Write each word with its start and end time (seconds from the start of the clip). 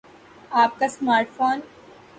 آپ 0.61 0.79
کا 0.79 0.87
smart 0.89 1.29
phone 1.37 1.59